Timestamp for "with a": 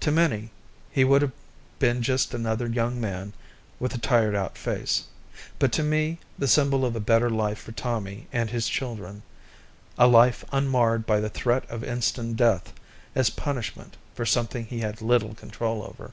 3.78-3.98